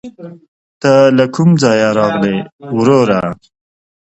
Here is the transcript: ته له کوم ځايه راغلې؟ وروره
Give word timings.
ته 0.81 0.93
له 1.17 1.25
کوم 1.35 1.49
ځايه 1.61 1.89
راغلې؟ 1.99 2.35
وروره 2.75 3.19